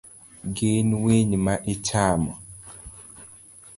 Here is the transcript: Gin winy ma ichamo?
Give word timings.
Gin 0.55 0.87
winy 1.03 1.31
ma 1.45 1.53
ichamo? 1.73 2.33